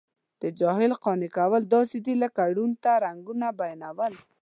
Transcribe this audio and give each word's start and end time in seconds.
د 0.41 0.43
جاهل 0.59 0.91
قانع 1.03 1.29
کول 1.37 1.61
داسې 1.75 1.97
دي 2.05 2.13
لکه 2.23 2.41
ړوند 2.55 2.75
ته 2.83 2.91
رنګونه 3.05 3.47
بیانوي. 3.59 4.17